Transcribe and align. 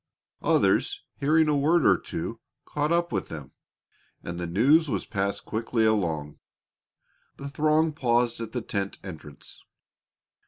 Others, 0.41 1.03
hearing 1.19 1.47
a 1.47 1.55
word 1.55 1.85
or 1.85 1.95
two, 1.95 2.39
caught 2.65 2.91
up 2.91 3.11
with 3.11 3.27
them, 3.29 3.51
and 4.23 4.39
the 4.39 4.47
news 4.47 4.89
was 4.89 5.05
passed 5.05 5.45
quickly 5.45 5.85
along. 5.85 6.39
The 7.37 7.47
throng 7.47 7.93
paused 7.93 8.41
at 8.41 8.51
the 8.51 8.63
tent 8.63 8.97
entrance. 9.03 9.61